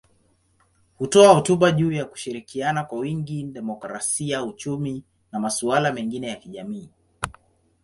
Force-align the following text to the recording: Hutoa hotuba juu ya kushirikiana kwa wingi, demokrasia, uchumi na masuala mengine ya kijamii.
Hutoa 0.97 1.33
hotuba 1.33 1.71
juu 1.71 1.91
ya 1.91 2.05
kushirikiana 2.05 2.83
kwa 2.83 2.99
wingi, 2.99 3.43
demokrasia, 3.43 4.43
uchumi 4.43 5.03
na 5.31 5.39
masuala 5.39 5.93
mengine 5.93 6.27
ya 6.27 6.35
kijamii. 6.35 6.89